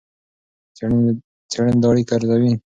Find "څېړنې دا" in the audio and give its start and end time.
1.51-1.87